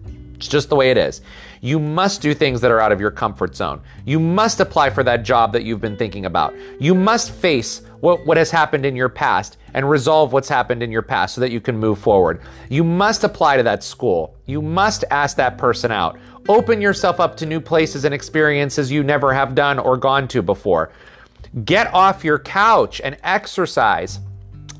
It's 0.42 0.48
just 0.48 0.70
the 0.70 0.74
way 0.74 0.90
it 0.90 0.98
is. 0.98 1.20
You 1.60 1.78
must 1.78 2.20
do 2.20 2.34
things 2.34 2.60
that 2.62 2.72
are 2.72 2.80
out 2.80 2.90
of 2.90 3.00
your 3.00 3.12
comfort 3.12 3.54
zone. 3.54 3.80
You 4.04 4.18
must 4.18 4.58
apply 4.58 4.90
for 4.90 5.04
that 5.04 5.22
job 5.22 5.52
that 5.52 5.62
you've 5.62 5.80
been 5.80 5.96
thinking 5.96 6.26
about. 6.26 6.52
You 6.80 6.96
must 6.96 7.30
face 7.30 7.82
what, 8.00 8.26
what 8.26 8.36
has 8.36 8.50
happened 8.50 8.84
in 8.84 8.96
your 8.96 9.08
past 9.08 9.56
and 9.72 9.88
resolve 9.88 10.32
what's 10.32 10.48
happened 10.48 10.82
in 10.82 10.90
your 10.90 11.02
past 11.02 11.36
so 11.36 11.40
that 11.42 11.52
you 11.52 11.60
can 11.60 11.78
move 11.78 12.00
forward. 12.00 12.42
You 12.68 12.82
must 12.82 13.22
apply 13.22 13.56
to 13.56 13.62
that 13.62 13.84
school. 13.84 14.34
You 14.46 14.60
must 14.60 15.04
ask 15.12 15.36
that 15.36 15.58
person 15.58 15.92
out. 15.92 16.18
Open 16.48 16.80
yourself 16.80 17.20
up 17.20 17.36
to 17.36 17.46
new 17.46 17.60
places 17.60 18.04
and 18.04 18.12
experiences 18.12 18.90
you 18.90 19.04
never 19.04 19.32
have 19.32 19.54
done 19.54 19.78
or 19.78 19.96
gone 19.96 20.26
to 20.26 20.42
before. 20.42 20.90
Get 21.64 21.94
off 21.94 22.24
your 22.24 22.40
couch 22.40 23.00
and 23.00 23.16
exercise, 23.22 24.18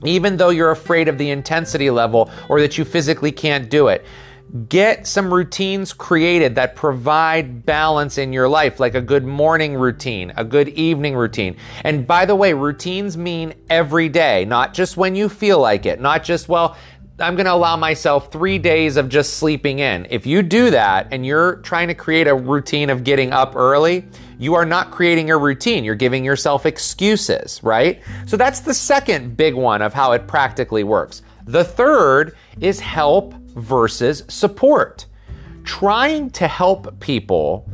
even 0.05 0.37
though 0.37 0.51
you're 0.51 0.73
afraid 0.73 1.07
of 1.07 1.19
the 1.19 1.31
intensity 1.31 1.89
level 1.89 2.33
or 2.49 2.61
that 2.61 2.77
you 2.77 2.85
physically 2.85 3.31
can't 3.31 3.71
do 3.71 3.87
it. 3.87 4.05
Get 4.69 5.07
some 5.07 5.33
routines 5.33 5.95
created 5.95 6.57
that 6.57 6.77
provide 6.77 7.65
balance 7.65 8.19
in 8.19 8.35
your 8.35 8.51
life, 8.51 8.81
like 8.81 8.95
a 8.95 9.01
good 9.01 9.25
morning 9.25 9.75
routine, 9.75 10.31
a 10.37 10.45
good 10.45 10.69
evening 10.69 11.17
routine. 11.17 11.57
And 11.85 12.07
by 12.07 12.27
the 12.27 12.37
way, 12.37 12.53
routines 12.53 13.17
mean 13.17 13.55
every 13.71 14.11
day, 14.11 14.45
not 14.45 14.75
just 14.75 14.99
when 14.99 15.17
you 15.17 15.31
feel 15.31 15.59
like 15.59 15.87
it, 15.87 16.03
not 16.03 16.23
just, 16.23 16.51
well, 16.51 16.77
I'm 17.19 17.35
going 17.35 17.47
to 17.47 17.53
allow 17.55 17.79
myself 17.79 18.31
three 18.31 18.59
days 18.59 18.99
of 18.99 19.09
just 19.09 19.39
sleeping 19.39 19.79
in. 19.79 20.07
If 20.11 20.27
you 20.27 20.43
do 20.43 20.71
that 20.71 21.09
and 21.13 21.25
you're 21.25 21.57
trying 21.57 21.89
to 21.89 21.95
create 21.95 22.27
a 22.27 22.35
routine 22.35 22.91
of 22.91 23.05
getting 23.05 23.33
up 23.33 23.57
early, 23.57 24.05
you 24.39 24.53
are 24.55 24.67
not 24.67 24.91
creating 24.91 25.31
a 25.31 25.39
routine. 25.39 25.83
You're 25.83 25.95
giving 25.95 26.27
yourself 26.27 26.67
excuses, 26.67 27.63
right? 27.63 28.03
So 28.27 28.37
that's 28.37 28.61
the 28.61 28.75
second 28.75 29.35
big 29.35 29.55
one 29.55 29.81
of 29.81 29.95
how 29.95 30.13
it 30.13 30.27
practically 30.27 30.85
works. 30.85 31.23
The 31.45 31.65
third 31.65 32.37
is 32.61 32.81
help 32.81 33.35
versus 33.35 34.25
support. 34.29 35.07
Trying 35.65 36.31
to 36.31 36.49
help 36.49 36.99
people 37.01 37.69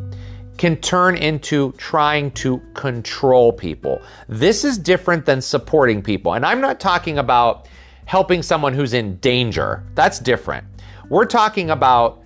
can 0.59 0.77
turn 0.77 1.17
into 1.17 1.73
trying 1.73 2.31
to 2.33 2.59
control 2.75 3.53
people. 3.53 4.03
This 4.29 4.65
is 4.65 4.77
different 4.77 5.25
than 5.25 5.41
supporting 5.41 6.03
people. 6.03 6.35
And 6.35 6.45
I'm 6.45 6.61
not 6.61 6.81
talking 6.81 7.19
about 7.19 7.69
helping 8.07 8.43
someone 8.43 8.75
who's 8.75 8.93
in 8.93 9.17
danger. 9.19 9.85
That's 9.95 10.19
different. 10.19 10.67
We're 11.09 11.27
talking 11.27 11.71
about 11.71 12.23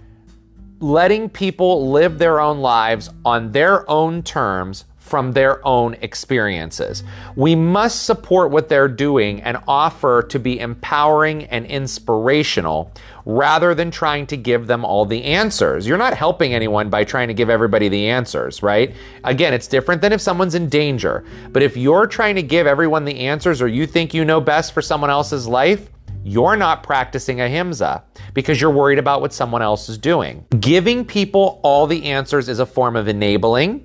letting 0.80 1.28
people 1.28 1.90
live 1.90 2.18
their 2.18 2.40
own 2.40 2.58
lives 2.58 3.10
on 3.24 3.52
their 3.52 3.88
own 3.88 4.22
terms 4.22 4.84
from 5.02 5.32
their 5.32 5.66
own 5.66 5.94
experiences. 6.00 7.02
We 7.36 7.54
must 7.54 8.04
support 8.04 8.50
what 8.50 8.68
they're 8.70 8.88
doing 8.88 9.42
and 9.42 9.58
offer 9.68 10.22
to 10.22 10.38
be 10.38 10.58
empowering 10.58 11.44
and 11.46 11.66
inspirational 11.66 12.92
rather 13.26 13.74
than 13.74 13.90
trying 13.90 14.26
to 14.28 14.36
give 14.36 14.68
them 14.68 14.84
all 14.84 15.04
the 15.04 15.24
answers. 15.24 15.86
You're 15.86 15.98
not 15.98 16.14
helping 16.16 16.54
anyone 16.54 16.88
by 16.88 17.04
trying 17.04 17.28
to 17.28 17.34
give 17.34 17.50
everybody 17.50 17.88
the 17.90 18.08
answers, 18.08 18.62
right? 18.62 18.94
Again, 19.24 19.52
it's 19.52 19.66
different 19.66 20.00
than 20.00 20.12
if 20.12 20.20
someone's 20.20 20.54
in 20.54 20.70
danger. 20.70 21.24
But 21.50 21.62
if 21.62 21.76
you're 21.76 22.06
trying 22.06 22.36
to 22.36 22.42
give 22.42 22.66
everyone 22.66 23.04
the 23.04 23.18
answers 23.20 23.60
or 23.60 23.68
you 23.68 23.86
think 23.86 24.14
you 24.14 24.24
know 24.24 24.40
best 24.40 24.72
for 24.72 24.80
someone 24.80 25.10
else's 25.10 25.46
life, 25.46 25.90
you're 26.24 26.56
not 26.56 26.84
practicing 26.84 27.40
ahimsa 27.40 28.04
because 28.32 28.60
you're 28.60 28.70
worried 28.70 28.98
about 28.98 29.20
what 29.20 29.32
someone 29.34 29.60
else 29.62 29.88
is 29.88 29.98
doing. 29.98 30.46
Giving 30.60 31.04
people 31.04 31.60
all 31.62 31.86
the 31.86 32.04
answers 32.04 32.48
is 32.48 32.60
a 32.60 32.66
form 32.66 32.96
of 32.96 33.08
enabling 33.08 33.84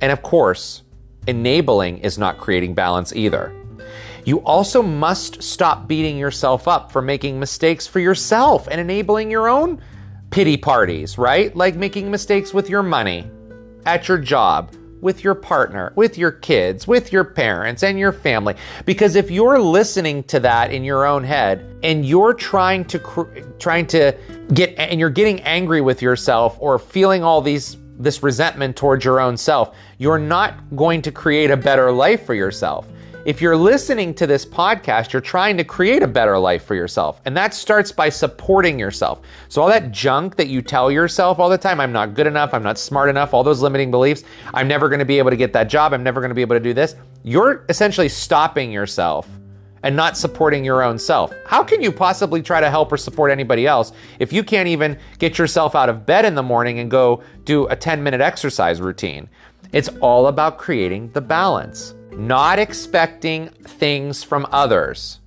and 0.00 0.12
of 0.12 0.22
course, 0.22 0.82
enabling 1.26 1.98
is 1.98 2.18
not 2.18 2.38
creating 2.38 2.74
balance 2.74 3.14
either. 3.14 3.52
You 4.24 4.40
also 4.40 4.82
must 4.82 5.42
stop 5.42 5.88
beating 5.88 6.18
yourself 6.18 6.68
up 6.68 6.92
for 6.92 7.00
making 7.00 7.40
mistakes 7.40 7.86
for 7.86 8.00
yourself 8.00 8.68
and 8.70 8.80
enabling 8.80 9.30
your 9.30 9.48
own 9.48 9.80
pity 10.30 10.56
parties, 10.56 11.16
right? 11.16 11.54
Like 11.56 11.76
making 11.76 12.10
mistakes 12.10 12.52
with 12.52 12.68
your 12.68 12.82
money, 12.82 13.30
at 13.86 14.08
your 14.08 14.18
job, 14.18 14.74
with 15.00 15.24
your 15.24 15.34
partner, 15.34 15.92
with 15.96 16.18
your 16.18 16.32
kids, 16.32 16.86
with 16.86 17.12
your 17.12 17.24
parents 17.24 17.82
and 17.82 17.98
your 17.98 18.12
family. 18.12 18.54
Because 18.84 19.16
if 19.16 19.30
you're 19.30 19.58
listening 19.58 20.24
to 20.24 20.40
that 20.40 20.72
in 20.72 20.84
your 20.84 21.06
own 21.06 21.24
head 21.24 21.64
and 21.82 22.04
you're 22.04 22.34
trying 22.34 22.84
to 22.86 22.98
trying 23.58 23.86
to 23.86 24.16
get 24.52 24.74
and 24.76 24.98
you're 25.00 25.10
getting 25.10 25.40
angry 25.42 25.80
with 25.80 26.02
yourself 26.02 26.56
or 26.60 26.78
feeling 26.78 27.22
all 27.22 27.40
these 27.40 27.76
this 27.98 28.22
resentment 28.22 28.76
towards 28.76 29.04
your 29.04 29.20
own 29.20 29.36
self, 29.36 29.76
you're 29.98 30.18
not 30.18 30.76
going 30.76 31.02
to 31.02 31.12
create 31.12 31.50
a 31.50 31.56
better 31.56 31.90
life 31.92 32.24
for 32.24 32.34
yourself. 32.34 32.86
If 33.24 33.42
you're 33.42 33.56
listening 33.56 34.14
to 34.14 34.26
this 34.26 34.46
podcast, 34.46 35.12
you're 35.12 35.20
trying 35.20 35.58
to 35.58 35.64
create 35.64 36.02
a 36.02 36.06
better 36.06 36.38
life 36.38 36.64
for 36.64 36.74
yourself. 36.74 37.20
And 37.26 37.36
that 37.36 37.52
starts 37.52 37.92
by 37.92 38.08
supporting 38.08 38.78
yourself. 38.78 39.20
So, 39.48 39.60
all 39.60 39.68
that 39.68 39.90
junk 39.90 40.36
that 40.36 40.46
you 40.46 40.62
tell 40.62 40.90
yourself 40.90 41.38
all 41.38 41.50
the 41.50 41.58
time 41.58 41.78
I'm 41.78 41.92
not 41.92 42.14
good 42.14 42.26
enough, 42.26 42.54
I'm 42.54 42.62
not 42.62 42.78
smart 42.78 43.10
enough, 43.10 43.34
all 43.34 43.44
those 43.44 43.60
limiting 43.60 43.90
beliefs, 43.90 44.22
I'm 44.54 44.66
never 44.66 44.88
going 44.88 45.00
to 45.00 45.04
be 45.04 45.18
able 45.18 45.30
to 45.30 45.36
get 45.36 45.52
that 45.52 45.68
job, 45.68 45.92
I'm 45.92 46.02
never 46.02 46.20
going 46.20 46.30
to 46.30 46.34
be 46.34 46.40
able 46.40 46.56
to 46.56 46.60
do 46.60 46.72
this, 46.72 46.94
you're 47.22 47.66
essentially 47.68 48.08
stopping 48.08 48.72
yourself 48.72 49.28
and 49.82 49.94
not 49.94 50.16
supporting 50.16 50.64
your 50.64 50.82
own 50.82 50.98
self. 50.98 51.32
How 51.46 51.62
can 51.62 51.82
you 51.82 51.92
possibly 51.92 52.42
try 52.42 52.60
to 52.60 52.70
help 52.70 52.92
or 52.92 52.96
support 52.96 53.30
anybody 53.30 53.66
else 53.66 53.92
if 54.18 54.32
you 54.32 54.42
can't 54.42 54.68
even 54.68 54.98
get 55.18 55.38
yourself 55.38 55.74
out 55.74 55.88
of 55.88 56.06
bed 56.06 56.24
in 56.24 56.34
the 56.34 56.42
morning 56.42 56.78
and 56.78 56.90
go 56.90 57.22
do 57.44 57.66
a 57.68 57.76
10 57.76 58.02
minute 58.02 58.20
exercise 58.20 58.80
routine? 58.80 59.28
It's 59.72 59.88
all 60.00 60.28
about 60.28 60.58
creating 60.58 61.10
the 61.12 61.20
balance, 61.20 61.94
not 62.12 62.58
expecting 62.58 63.48
things 63.48 64.24
from 64.24 64.46
others. 64.50 65.20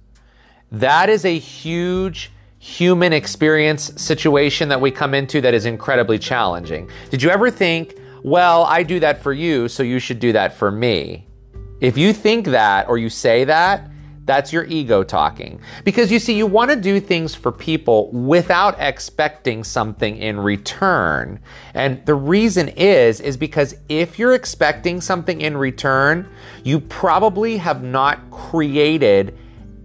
That 0.71 1.09
is 1.09 1.25
a 1.25 1.37
huge 1.37 2.31
human 2.59 3.11
experience 3.11 3.91
situation 4.01 4.69
that 4.69 4.79
we 4.79 4.91
come 4.91 5.13
into 5.13 5.41
that 5.41 5.53
is 5.53 5.65
incredibly 5.65 6.19
challenging. 6.19 6.89
Did 7.09 7.21
you 7.21 7.29
ever 7.29 7.49
think, 7.49 7.97
well, 8.23 8.63
I 8.65 8.83
do 8.83 8.99
that 8.99 9.21
for 9.21 9.33
you, 9.33 9.67
so 9.67 9.83
you 9.83 9.99
should 9.99 10.19
do 10.19 10.31
that 10.33 10.53
for 10.53 10.71
me? 10.71 11.27
If 11.81 11.97
you 11.97 12.13
think 12.13 12.45
that 12.47 12.87
or 12.87 12.99
you 12.99 13.09
say 13.09 13.43
that, 13.45 13.90
that's 14.25 14.53
your 14.53 14.65
ego 14.65 15.03
talking. 15.03 15.59
Because 15.83 16.11
you 16.11 16.19
see, 16.19 16.33
you 16.33 16.45
want 16.45 16.69
to 16.69 16.75
do 16.75 16.99
things 16.99 17.33
for 17.33 17.51
people 17.51 18.11
without 18.11 18.75
expecting 18.79 19.63
something 19.63 20.17
in 20.17 20.39
return. 20.39 21.39
And 21.73 22.05
the 22.05 22.15
reason 22.15 22.69
is, 22.69 23.19
is 23.19 23.35
because 23.35 23.75
if 23.89 24.19
you're 24.19 24.35
expecting 24.35 25.01
something 25.01 25.41
in 25.41 25.57
return, 25.57 26.29
you 26.63 26.79
probably 26.79 27.57
have 27.57 27.83
not 27.83 28.29
created 28.29 29.37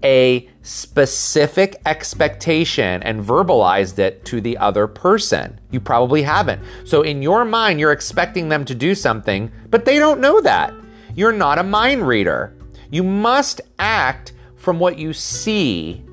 a 0.05 0.49
specific 0.63 1.81
expectation 1.87 3.03
and 3.03 3.25
verbalized 3.25 3.99
it 3.99 4.25
to 4.27 4.41
the 4.41 4.59
other 4.59 4.87
person. 4.87 5.59
You 5.71 5.81
probably 5.81 6.23
haven't. 6.23 6.63
So 6.85 7.03
in 7.03 7.23
your 7.23 7.45
mind, 7.45 7.81
you're 7.81 7.93
expecting 7.93 8.49
them 8.49 8.65
to 8.67 8.75
do 8.75 8.95
something, 8.95 9.51
but 9.71 9.85
they 9.85 9.99
don't 9.99 10.21
know 10.21 10.41
that. 10.43 10.75
You're 11.15 11.33
not 11.33 11.59
a 11.59 11.63
mind 11.63 12.07
reader. 12.07 12.55
You 12.91 13.03
must 13.03 13.61
act 13.79 14.33
from 14.57 14.79
what 14.79 14.99
you 14.99 15.13
see 15.13 16.05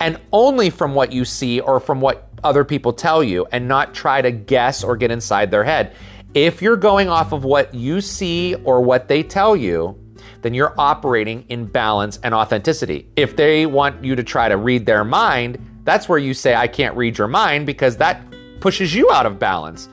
and 0.00 0.18
only 0.32 0.70
from 0.70 0.94
what 0.94 1.12
you 1.12 1.24
see 1.24 1.60
or 1.60 1.80
from 1.80 2.00
what 2.00 2.28
other 2.44 2.64
people 2.64 2.92
tell 2.92 3.22
you 3.22 3.46
and 3.52 3.68
not 3.68 3.94
try 3.94 4.20
to 4.20 4.30
guess 4.30 4.82
or 4.82 4.96
get 4.96 5.10
inside 5.10 5.50
their 5.50 5.64
head. 5.64 5.94
If 6.34 6.62
you're 6.62 6.76
going 6.76 7.08
off 7.08 7.32
of 7.32 7.44
what 7.44 7.74
you 7.74 8.00
see 8.00 8.54
or 8.64 8.80
what 8.80 9.08
they 9.08 9.22
tell 9.22 9.54
you, 9.54 9.98
then 10.40 10.54
you're 10.54 10.74
operating 10.78 11.44
in 11.48 11.66
balance 11.66 12.18
and 12.22 12.34
authenticity. 12.34 13.08
If 13.16 13.36
they 13.36 13.66
want 13.66 14.04
you 14.04 14.16
to 14.16 14.24
try 14.24 14.48
to 14.48 14.56
read 14.56 14.86
their 14.86 15.04
mind, 15.04 15.64
that's 15.84 16.08
where 16.08 16.18
you 16.18 16.34
say, 16.34 16.54
I 16.54 16.66
can't 16.66 16.96
read 16.96 17.16
your 17.16 17.28
mind 17.28 17.66
because 17.66 17.96
that 17.98 18.22
pushes 18.60 18.94
you 18.94 19.10
out 19.10 19.26
of 19.26 19.38
balance. 19.38 19.88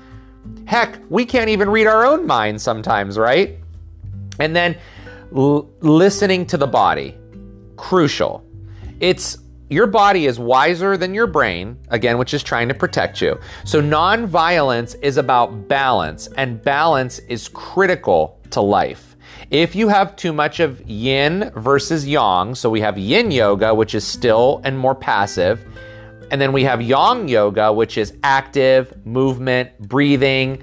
Heck, 0.66 1.00
we 1.10 1.26
can't 1.26 1.50
even 1.50 1.70
read 1.70 1.88
our 1.88 2.06
own 2.06 2.26
mind 2.26 2.62
sometimes, 2.62 3.18
right? 3.18 3.58
And 4.40 4.56
then 4.56 4.78
l- 5.36 5.70
listening 5.82 6.46
to 6.48 6.58
the 6.58 6.68
body, 6.68 7.18
crucial. 7.76 8.44
It's 9.00 9.38
your 9.70 9.86
body 9.86 10.26
is 10.26 10.40
wiser 10.40 10.98
than 10.98 11.14
your 11.14 11.28
brain, 11.28 11.78
again, 11.90 12.18
which 12.18 12.34
is 12.34 12.42
trying 12.42 12.68
to 12.70 12.74
protect 12.74 13.22
you. 13.22 13.40
So, 13.66 13.82
nonviolence 13.82 14.96
is 15.02 15.18
about 15.18 15.68
balance, 15.68 16.28
and 16.38 16.62
balance 16.62 17.20
is 17.20 17.48
critical 17.48 18.40
to 18.50 18.62
life. 18.62 19.16
If 19.52 19.76
you 19.76 19.88
have 19.88 20.16
too 20.16 20.34
much 20.34 20.60
of 20.60 20.82
yin 20.90 21.52
versus 21.56 22.08
yang, 22.08 22.56
so 22.56 22.70
we 22.70 22.82
have 22.82 22.98
yin 22.98 23.30
yoga, 23.30 23.74
which 23.74 23.94
is 23.94 24.06
still 24.06 24.62
and 24.64 24.78
more 24.78 24.96
passive, 24.96 25.64
and 26.32 26.42
then 26.42 26.52
we 26.52 26.64
have 26.64 26.82
yang 26.82 27.28
yoga, 27.28 27.72
which 27.72 27.98
is 27.98 28.14
active, 28.24 28.94
movement, 29.06 29.78
breathing, 29.80 30.62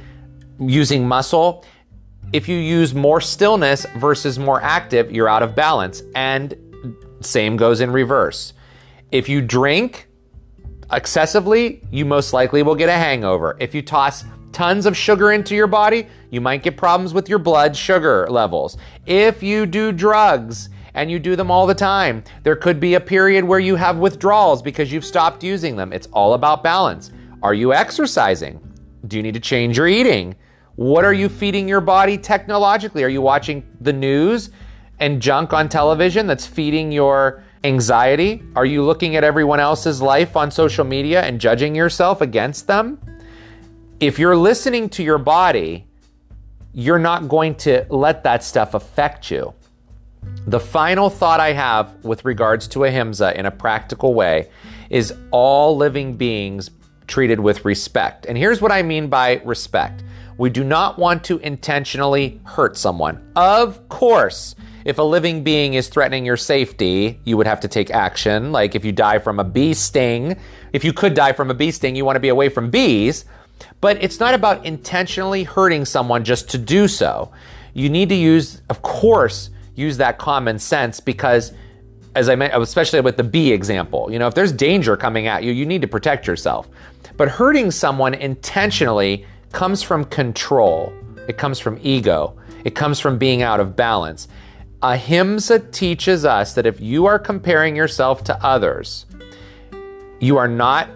using 0.59 1.07
muscle 1.07 1.65
if 2.33 2.49
you 2.49 2.57
use 2.57 2.95
more 2.95 3.21
stillness 3.21 3.87
versus 3.97 4.39
more 4.39 4.61
active, 4.63 5.11
you're 5.11 5.29
out 5.29 5.43
of 5.43 5.55
balance. 5.55 6.03
And 6.15 6.57
same 7.21 7.57
goes 7.57 7.81
in 7.81 7.91
reverse. 7.91 8.53
If 9.13 9.29
you 9.29 9.41
drink 9.41 10.09
excessively, 10.93 11.83
you 11.91 12.05
most 12.05 12.33
likely 12.33 12.63
will 12.63 12.75
get 12.75 12.89
a 12.89 12.93
hangover. 12.93 13.57
If 13.61 13.75
you 13.75 13.83
toss 13.83 14.25
tons 14.53 14.87
of 14.87 14.97
sugar 14.97 15.33
into 15.33 15.55
your 15.55 15.67
body, 15.67 16.07
you 16.31 16.41
might 16.41 16.63
get 16.63 16.77
problems 16.77 17.15
with 17.15 17.29
your 17.29 17.39
blood 17.39 17.77
sugar 17.77 18.27
levels. 18.29 18.77
If 19.07 19.43
you 19.43 19.67
do 19.67 19.93
drugs, 19.93 20.69
and 20.97 21.11
you 21.11 21.19
do 21.19 21.37
them 21.37 21.51
all 21.51 21.67
the 21.67 21.75
time. 21.75 22.25
There 22.43 22.57
could 22.57 22.81
be 22.81 22.95
a 22.95 23.01
period 23.01 23.45
where 23.45 23.61
you 23.61 23.77
have 23.77 23.99
withdrawals 23.99 24.63
because 24.63 24.91
you've 24.91 25.05
stopped 25.05 25.45
using 25.45 25.77
them. 25.77 25.93
It's 25.93 26.09
all 26.11 26.35
about 26.35 26.65
balance. 26.65 27.13
Are 27.43 27.55
you 27.55 27.73
exercising? 27.73 28.59
Do 29.07 29.19
you 29.19 29.23
need 29.23 29.35
to 29.35 29.41
change 29.41 29.77
your 29.77 29.87
eating? 29.87 30.35
What 30.77 31.07
are 31.07 31.15
you 31.15 31.31
feeding 31.31 31.67
your 31.67 31.81
body 31.81 32.19
technologically? 32.19 33.03
Are 33.03 33.09
you 33.09 33.23
watching 33.23 33.67
the 33.81 33.95
news 33.95 34.51
and 35.01 35.23
junk 35.23 35.55
on 35.55 35.71
television 35.71 36.27
that's 36.27 36.47
feeding 36.47 36.93
your 36.93 37.43
anxiety? 37.65 38.43
Are 38.55 38.67
you 38.67 38.85
looking 38.85 39.17
at 39.17 39.25
everyone 39.25 39.59
else's 39.59 40.03
life 40.03 40.37
on 40.37 40.51
social 40.51 40.85
media 40.85 41.23
and 41.23 41.41
judging 41.41 41.75
yourself 41.75 42.21
against 42.21 42.67
them? 42.67 43.01
If 44.01 44.19
you're 44.19 44.37
listening 44.37 44.91
to 44.91 45.03
your 45.03 45.17
body, 45.17 45.87
you're 46.75 46.99
not 46.99 47.27
going 47.27 47.55
to 47.55 47.87
let 47.89 48.23
that 48.25 48.45
stuff 48.45 48.75
affect 48.75 49.31
you. 49.31 49.55
The 50.47 50.61
final 50.61 51.09
thought 51.09 51.41
I 51.41 51.53
have 51.53 52.05
with 52.05 52.27
regards 52.27 52.69
to 52.69 52.85
ahimsa 52.85 53.39
in 53.39 53.47
a 53.47 53.51
practical 53.51 54.13
way 54.13 54.51
is 54.91 55.15
all 55.31 55.75
living 55.75 56.19
beings 56.19 56.71
treated 57.07 57.41
with 57.41 57.65
respect. 57.65 58.27
And 58.27 58.37
here's 58.37 58.61
what 58.61 58.73
I 58.73 58.83
mean 58.83 59.09
by 59.09 59.41
respect 59.43 60.03
we 60.39 60.51
do 60.51 60.63
not 60.63 60.99
want 60.99 61.25
to 61.25 61.39
intentionally 61.39 62.41
hurt 62.45 62.77
someone. 62.77 63.23
Of 63.37 63.89
course, 63.89 64.55
if 64.85 64.99
a 64.99 65.03
living 65.03 65.43
being 65.43 65.75
is 65.75 65.89
threatening 65.89 66.25
your 66.25 66.37
safety, 66.37 67.19
you 67.25 67.37
would 67.37 67.47
have 67.47 67.61
to 67.61 67.69
take 67.69 67.91
action. 67.91 68.53
Like 68.53 68.75
if 68.75 68.85
you 68.85 68.93
die 68.93 69.19
from 69.19 69.41
a 69.41 69.45
bee 69.45 69.75
sting, 69.75 70.37
if 70.73 70.85
you 70.85 70.93
could 70.93 71.15
die 71.15 71.33
from 71.33 71.51
a 71.51 71.55
bee 71.55 71.71
sting, 71.71 71.97
you 71.97 72.05
want 72.05 72.17
to 72.17 72.21
be 72.21 72.29
away 72.29 72.49
from 72.49 72.71
bees. 72.71 73.25
But 73.81 74.03
it's 74.03 74.21
not 74.21 74.35
about 74.35 74.67
intentionally 74.67 75.43
hurting 75.43 75.87
someone 75.87 76.25
just 76.25 76.51
to 76.51 76.59
do 76.59 76.87
so. 76.87 77.33
You 77.73 77.89
need 77.89 78.11
to 78.11 78.15
use, 78.15 78.61
of 78.69 78.83
course, 78.83 79.51
use 79.75 79.97
that 79.97 80.19
common 80.19 80.59
sense 80.59 81.01
because 81.01 81.53
as 82.15 82.29
I 82.29 82.35
meant, 82.35 82.55
especially 82.55 83.01
with 83.01 83.17
the 83.17 83.25
bee 83.25 83.53
example, 83.53 84.11
you 84.11 84.19
know, 84.19 84.27
if 84.27 84.35
there's 84.35 84.53
danger 84.53 84.97
coming 84.97 85.27
at 85.27 85.43
you, 85.43 85.53
you 85.53 85.67
need 85.67 85.83
to 85.83 85.89
protect 85.89 86.27
yourself. 86.27 86.69
But 87.17 87.29
hurting 87.29 87.71
someone 87.71 88.15
intentionally 88.15 89.27
comes 89.57 89.83
from 89.83 90.05
control. 90.05 90.93
It 91.29 91.39
comes 91.39 91.59
from 91.59 91.79
ego. 91.83 92.37
It 92.67 92.75
comes 92.75 93.01
from 93.01 93.17
being 93.17 93.41
out 93.41 93.59
of 93.59 93.75
balance. 93.75 94.29
Ahimsa 94.83 95.61
teaches 95.61 96.27
us 96.27 96.53
that 96.53 96.67
if 96.67 96.79
you 96.79 97.07
are 97.07 97.19
comparing 97.19 97.75
yourself 97.75 98.23
to 98.25 98.37
others, 98.45 99.07
you 100.21 100.37
are 100.37 100.47
not 100.47 100.91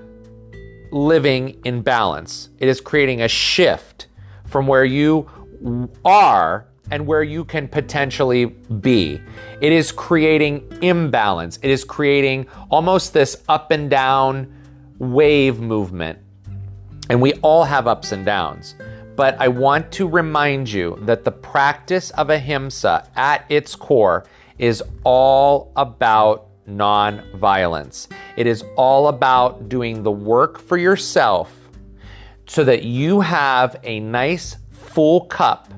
living 0.92 1.58
in 1.64 1.80
balance. 1.80 2.50
It 2.58 2.68
is 2.68 2.82
creating 2.82 3.22
a 3.22 3.28
shift 3.28 4.08
from 4.44 4.66
where 4.66 4.84
you 4.84 5.26
are 6.04 6.66
and 6.90 7.06
where 7.06 7.22
you 7.22 7.46
can 7.46 7.66
potentially 7.66 8.44
be. 8.44 9.22
It 9.62 9.72
is 9.72 9.90
creating 9.90 10.70
imbalance. 10.82 11.58
It 11.62 11.70
is 11.70 11.82
creating 11.82 12.46
almost 12.68 13.14
this 13.14 13.42
up 13.48 13.70
and 13.70 13.88
down 13.88 14.52
wave 14.98 15.60
movement. 15.60 16.18
And 17.10 17.20
we 17.20 17.32
all 17.42 17.64
have 17.64 17.88
ups 17.88 18.12
and 18.12 18.24
downs. 18.24 18.76
But 19.16 19.36
I 19.40 19.48
want 19.48 19.90
to 19.92 20.08
remind 20.08 20.70
you 20.70 20.96
that 21.02 21.24
the 21.24 21.32
practice 21.32 22.10
of 22.12 22.30
ahimsa 22.30 23.10
at 23.16 23.44
its 23.48 23.74
core 23.74 24.24
is 24.58 24.82
all 25.02 25.72
about 25.74 26.46
non-violence. 26.66 28.08
It 28.36 28.46
is 28.46 28.64
all 28.76 29.08
about 29.08 29.68
doing 29.68 30.04
the 30.04 30.12
work 30.12 30.60
for 30.60 30.76
yourself 30.76 31.52
so 32.46 32.62
that 32.62 32.84
you 32.84 33.20
have 33.20 33.76
a 33.82 33.98
nice 33.98 34.56
full 34.70 35.22
cup. 35.26 35.72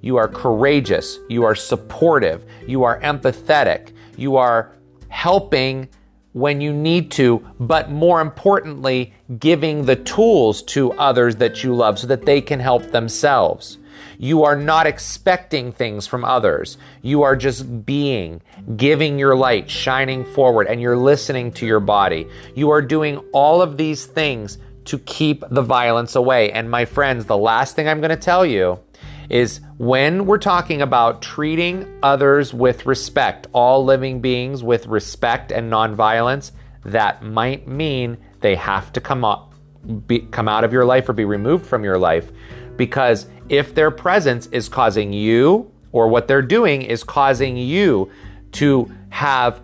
You 0.00 0.16
are 0.16 0.28
courageous, 0.28 1.18
you 1.28 1.42
are 1.42 1.56
supportive, 1.56 2.46
you 2.68 2.84
are 2.84 3.00
empathetic, 3.00 3.92
you 4.16 4.36
are 4.36 4.76
helping 5.08 5.88
when 6.32 6.60
you 6.60 6.72
need 6.72 7.10
to, 7.12 7.46
but 7.58 7.90
more 7.90 8.20
importantly, 8.20 9.12
giving 9.38 9.86
the 9.86 9.96
tools 9.96 10.62
to 10.62 10.92
others 10.92 11.36
that 11.36 11.64
you 11.64 11.74
love 11.74 11.98
so 11.98 12.06
that 12.06 12.26
they 12.26 12.40
can 12.40 12.60
help 12.60 12.90
themselves. 12.90 13.78
You 14.18 14.44
are 14.44 14.56
not 14.56 14.86
expecting 14.86 15.72
things 15.72 16.06
from 16.06 16.24
others. 16.24 16.76
You 17.02 17.22
are 17.22 17.36
just 17.36 17.86
being, 17.86 18.40
giving 18.76 19.18
your 19.18 19.34
light, 19.34 19.70
shining 19.70 20.24
forward, 20.24 20.66
and 20.66 20.80
you're 20.80 20.96
listening 20.96 21.52
to 21.52 21.66
your 21.66 21.80
body. 21.80 22.28
You 22.54 22.70
are 22.70 22.82
doing 22.82 23.18
all 23.32 23.62
of 23.62 23.76
these 23.76 24.06
things 24.06 24.58
to 24.86 24.98
keep 25.00 25.44
the 25.50 25.62
violence 25.62 26.16
away. 26.16 26.50
And 26.50 26.70
my 26.70 26.84
friends, 26.84 27.26
the 27.26 27.36
last 27.36 27.76
thing 27.76 27.88
I'm 27.88 28.00
going 28.00 28.10
to 28.10 28.16
tell 28.16 28.44
you 28.44 28.80
is 29.28 29.60
when 29.76 30.26
we're 30.26 30.38
talking 30.38 30.82
about 30.82 31.22
treating 31.22 31.86
others 32.02 32.54
with 32.54 32.86
respect, 32.86 33.46
all 33.52 33.84
living 33.84 34.20
beings 34.20 34.62
with 34.62 34.86
respect 34.86 35.52
and 35.52 35.70
nonviolence, 35.70 36.52
that 36.84 37.22
might 37.22 37.68
mean 37.68 38.16
they 38.40 38.56
have 38.56 38.92
to 38.92 39.00
come 39.00 39.24
out, 39.24 39.52
be, 40.06 40.20
come 40.20 40.48
out 40.48 40.64
of 40.64 40.72
your 40.72 40.84
life 40.84 41.08
or 41.08 41.12
be 41.12 41.24
removed 41.24 41.66
from 41.66 41.84
your 41.84 41.98
life. 41.98 42.30
Because 42.76 43.26
if 43.48 43.74
their 43.74 43.90
presence 43.90 44.46
is 44.46 44.68
causing 44.68 45.12
you, 45.12 45.70
or 45.92 46.08
what 46.08 46.28
they're 46.28 46.42
doing 46.42 46.82
is 46.82 47.02
causing 47.02 47.56
you 47.56 48.10
to 48.52 48.90
have 49.10 49.60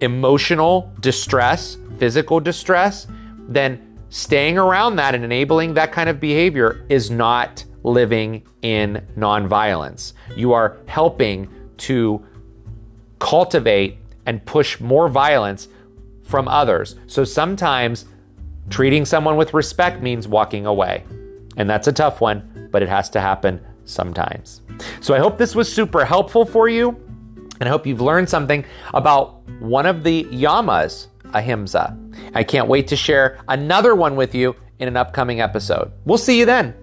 emotional 0.00 0.92
distress, 1.00 1.76
physical 1.98 2.40
distress, 2.40 3.06
then 3.48 3.98
staying 4.08 4.58
around 4.58 4.96
that 4.96 5.14
and 5.14 5.24
enabling 5.24 5.74
that 5.74 5.92
kind 5.92 6.08
of 6.08 6.20
behavior 6.20 6.84
is 6.88 7.10
not 7.10 7.64
living 7.84 8.42
in 8.62 9.06
nonviolence. 9.16 10.12
You 10.36 10.52
are 10.52 10.78
helping 10.86 11.48
to 11.78 12.24
cultivate 13.18 13.98
and 14.26 14.44
push 14.44 14.80
more 14.80 15.08
violence 15.08 15.68
from 16.22 16.48
others. 16.48 16.96
So 17.06 17.24
sometimes 17.24 18.06
treating 18.70 19.04
someone 19.04 19.36
with 19.36 19.54
respect 19.54 20.02
means 20.02 20.28
walking 20.28 20.66
away. 20.66 21.04
And 21.56 21.68
that's 21.68 21.88
a 21.88 21.92
tough 21.92 22.20
one, 22.20 22.68
but 22.70 22.82
it 22.82 22.88
has 22.88 23.10
to 23.10 23.20
happen 23.20 23.60
sometimes. 23.84 24.62
So 25.00 25.14
I 25.14 25.18
hope 25.18 25.38
this 25.38 25.54
was 25.54 25.72
super 25.72 26.04
helpful 26.04 26.44
for 26.44 26.68
you. 26.68 26.90
And 27.60 27.68
I 27.68 27.70
hope 27.70 27.86
you've 27.86 28.00
learned 28.00 28.28
something 28.28 28.64
about 28.94 29.46
one 29.60 29.86
of 29.86 30.02
the 30.02 30.24
yamas, 30.24 31.08
ahimsa. 31.32 31.96
I 32.34 32.42
can't 32.42 32.68
wait 32.68 32.88
to 32.88 32.96
share 32.96 33.38
another 33.48 33.94
one 33.94 34.16
with 34.16 34.34
you 34.34 34.56
in 34.78 34.88
an 34.88 34.96
upcoming 34.96 35.40
episode. 35.40 35.92
We'll 36.04 36.18
see 36.18 36.38
you 36.38 36.46
then. 36.46 36.74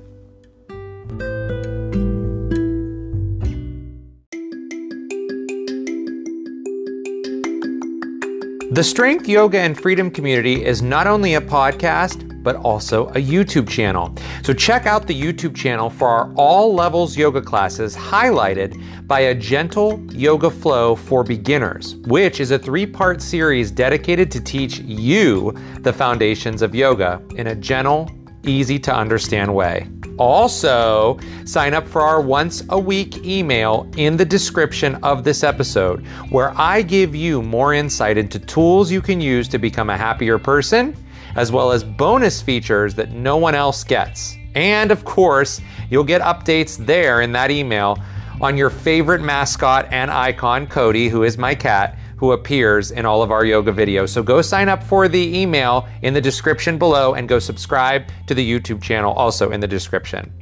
The 8.71 8.83
Strength, 8.83 9.27
Yoga, 9.27 9.57
and 9.57 9.75
Freedom 9.75 10.11
Community 10.11 10.63
is 10.63 10.83
not 10.83 11.07
only 11.07 11.33
a 11.33 11.41
podcast, 11.41 12.43
but 12.43 12.55
also 12.57 13.07
a 13.07 13.13
YouTube 13.15 13.67
channel. 13.67 14.13
So 14.43 14.53
check 14.53 14.85
out 14.85 15.07
the 15.07 15.19
YouTube 15.19 15.55
channel 15.55 15.89
for 15.89 16.07
our 16.07 16.31
all 16.35 16.71
levels 16.75 17.17
yoga 17.17 17.41
classes 17.41 17.95
highlighted 17.95 18.79
by 19.07 19.21
a 19.21 19.33
gentle 19.33 19.99
yoga 20.11 20.51
flow 20.51 20.95
for 20.95 21.23
beginners, 21.23 21.95
which 22.05 22.39
is 22.39 22.51
a 22.51 22.59
three 22.59 22.85
part 22.85 23.23
series 23.23 23.71
dedicated 23.71 24.29
to 24.29 24.39
teach 24.39 24.77
you 24.81 25.51
the 25.79 25.91
foundations 25.91 26.61
of 26.61 26.75
yoga 26.75 27.23
in 27.37 27.47
a 27.47 27.55
gentle, 27.55 28.07
easy 28.43 28.77
to 28.77 28.93
understand 28.95 29.51
way. 29.51 29.87
Also, 30.19 31.17
sign 31.45 31.73
up 31.73 31.87
for 31.87 32.01
our 32.01 32.21
once 32.21 32.61
a 32.69 32.79
week 32.79 33.25
email 33.25 33.89
in 33.95 34.17
the 34.17 34.25
description 34.25 34.95
of 34.95 35.23
this 35.23 35.43
episode, 35.43 36.05
where 36.29 36.51
I 36.59 36.81
give 36.81 37.15
you 37.15 37.41
more 37.41 37.73
insight 37.73 38.17
into 38.17 38.37
tools 38.37 38.91
you 38.91 39.01
can 39.01 39.21
use 39.21 39.47
to 39.47 39.57
become 39.57 39.89
a 39.89 39.97
happier 39.97 40.37
person, 40.37 40.95
as 41.35 41.53
well 41.53 41.71
as 41.71 41.83
bonus 41.83 42.41
features 42.41 42.93
that 42.95 43.11
no 43.11 43.37
one 43.37 43.55
else 43.55 43.83
gets. 43.83 44.35
And 44.55 44.91
of 44.91 45.05
course, 45.05 45.61
you'll 45.89 46.03
get 46.03 46.21
updates 46.21 46.77
there 46.85 47.21
in 47.21 47.31
that 47.33 47.49
email 47.51 47.97
on 48.41 48.57
your 48.57 48.69
favorite 48.69 49.21
mascot 49.21 49.87
and 49.91 50.09
icon, 50.09 50.65
Cody, 50.65 51.07
who 51.07 51.23
is 51.23 51.37
my 51.37 51.53
cat 51.53 51.97
who 52.19 52.33
appears 52.33 52.91
in 52.91 53.05
all 53.05 53.23
of 53.23 53.31
our 53.31 53.45
yoga 53.45 53.71
videos. 53.71 54.09
So 54.09 54.21
go 54.21 54.41
sign 54.41 54.67
up 54.67 54.83
for 54.83 55.07
the 55.07 55.39
email 55.39 55.87
in 56.01 56.13
the 56.13 56.19
description 56.19 56.77
below 56.77 57.13
and 57.13 57.29
go 57.29 57.39
subscribe 57.39 58.03
to 58.27 58.35
the 58.35 58.45
YouTube 58.45 58.81
channel 58.81 59.13
also 59.13 59.51
in 59.51 59.61
the 59.61 59.67
description. 59.67 60.33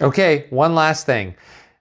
Okay, 0.00 0.46
one 0.50 0.76
last 0.76 1.06
thing. 1.06 1.34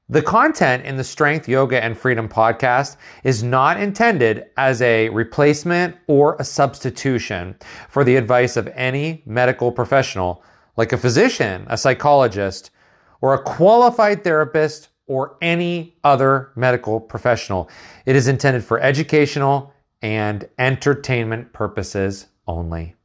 The 0.10 0.24
content 0.24 0.86
in 0.86 0.98
the 0.98 1.04
Strength, 1.04 1.48
Yoga, 1.48 1.84
and 1.84 1.96
Freedom 1.96 2.28
podcast 2.28 2.98
is 3.24 3.44
not 3.44 3.80
intended 3.80 4.46
as 4.58 4.82
a 4.82 5.10
replacement 5.10 5.98
or 6.08 6.36
a 6.40 6.44
substitution 6.44 7.56
for 7.90 8.04
the 8.04 8.16
advice 8.16 8.58
of 8.58 8.68
any 8.74 9.22
medical 9.28 9.72
professional, 9.72 10.44
like 10.78 10.94
a 10.94 10.98
physician, 10.98 11.66
a 11.70 11.78
psychologist, 11.78 12.72
or 13.22 13.34
a 13.34 13.44
qualified 13.44 14.24
therapist 14.24 14.90
or 15.08 15.38
any 15.42 15.96
other 16.04 16.52
medical 16.56 17.00
professional. 17.00 17.70
It 18.06 18.16
is 18.16 18.28
intended 18.28 18.64
for 18.64 18.80
educational 18.80 19.74
and 20.02 20.48
entertainment 20.58 21.54
purposes 21.54 22.28
only. 22.48 22.96